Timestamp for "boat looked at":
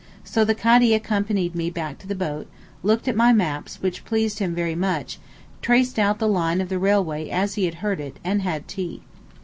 2.15-3.15